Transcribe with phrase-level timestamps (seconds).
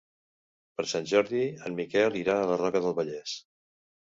[0.79, 3.37] Per Sant Jordi en Miquel irà a la Roca del Vallès.